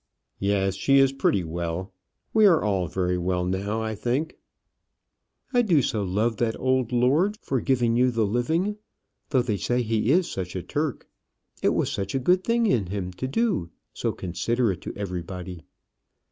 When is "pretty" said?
1.13-1.43